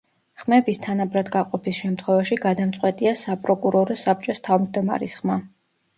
ხმების 0.43 0.79
თანაბრად 0.85 1.27
გაყოფის 1.35 1.81
შემთხვევაში 1.81 2.37
გადამწყვეტია 2.45 3.13
საპროკურორო 3.25 4.01
საბჭოს 4.05 4.43
თავმჯდომარის 4.49 5.15
ხმა. 5.21 5.41